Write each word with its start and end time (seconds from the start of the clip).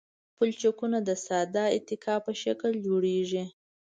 پلچکونه 0.37 0.97
د 1.07 1.09
ساده 1.25 1.65
اتکا 1.75 2.15
په 2.25 2.31
شکل 2.43 2.71
جوړیږي 2.85 3.43